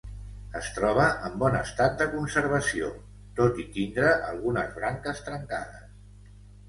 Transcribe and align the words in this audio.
Es 0.59 0.69
troba 0.77 1.03
en 1.27 1.35
bon 1.43 1.57
estat 1.59 1.99
de 1.99 2.07
conservació, 2.15 2.89
tot 3.41 3.63
i 3.65 3.67
tindre 3.79 4.09
algunes 4.33 4.73
branques 4.79 5.23
trencades. 5.29 6.37